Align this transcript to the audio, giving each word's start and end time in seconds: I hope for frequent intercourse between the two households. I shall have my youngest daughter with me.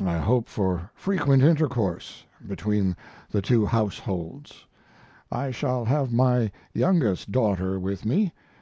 I 0.00 0.16
hope 0.16 0.48
for 0.48 0.90
frequent 0.94 1.42
intercourse 1.42 2.24
between 2.48 2.96
the 3.28 3.42
two 3.42 3.66
households. 3.66 4.64
I 5.30 5.50
shall 5.50 5.84
have 5.84 6.10
my 6.10 6.50
youngest 6.72 7.30
daughter 7.30 7.78
with 7.78 8.06
me. 8.06 8.32